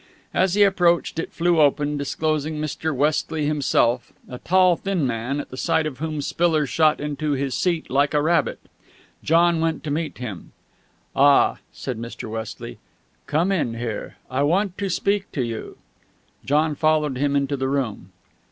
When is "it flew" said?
1.19-1.59